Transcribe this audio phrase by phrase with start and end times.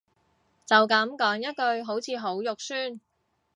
[0.65, 2.99] 就噉講一句好似好酸